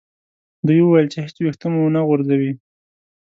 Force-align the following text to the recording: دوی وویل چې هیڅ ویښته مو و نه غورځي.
دوی 0.67 0.79
وویل 0.83 1.07
چې 1.13 1.17
هیڅ 1.25 1.35
ویښته 1.39 1.67
مو 1.73 1.79
و 1.83 1.93
نه 1.95 2.01
غورځي. 2.07 2.51